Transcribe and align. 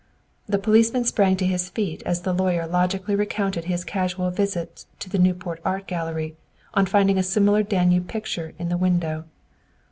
The 0.49 0.57
policeman 0.57 1.03
sprang 1.03 1.37
to 1.37 1.45
his 1.45 1.69
feet 1.69 2.01
as 2.07 2.21
the 2.21 2.33
lawyer 2.33 2.65
logically 2.65 3.13
recounted 3.13 3.65
his 3.65 3.83
casual 3.83 4.31
visits 4.31 4.87
to 4.97 5.11
the 5.11 5.19
Newport 5.19 5.61
Art 5.63 5.85
Gallery, 5.85 6.35
on 6.73 6.87
finding 6.87 7.19
a 7.19 7.23
similar 7.23 7.61
Danube 7.61 8.07
picture 8.07 8.55
in 8.57 8.69
the 8.69 8.77
window. 8.81 9.25